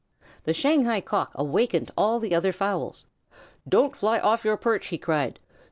[0.45, 3.05] The Shanghai Cock awakened all the other fowls.
[3.69, 5.39] "Don't fly off your perch!" he cried.